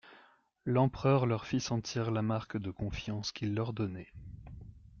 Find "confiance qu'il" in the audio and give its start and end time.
2.71-3.53